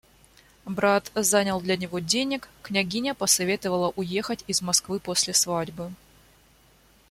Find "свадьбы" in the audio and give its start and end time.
5.35-5.93